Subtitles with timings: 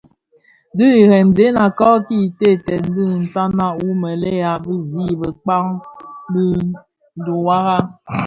[0.77, 5.55] Di iremzëna kō ki terrèn bi ntanag wu mëlèya bi zi bëkpa
[6.33, 6.47] dhi
[7.23, 7.77] dhuwara.